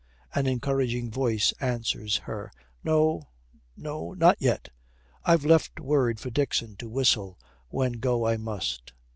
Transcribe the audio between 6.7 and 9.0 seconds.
to whistle when go I must.'